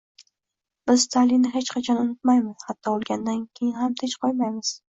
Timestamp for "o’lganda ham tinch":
2.97-4.21